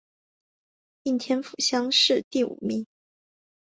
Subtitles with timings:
[1.03, 2.87] 应天府乡试第五名。